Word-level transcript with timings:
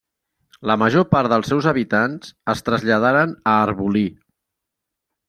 La 0.69 0.77
major 0.83 1.03
part 1.11 1.29
dels 1.33 1.51
seus 1.53 1.67
habitants 1.71 2.31
es 2.55 2.65
traslladaren 2.71 3.37
a 3.53 3.55
Arbolí. 3.67 4.03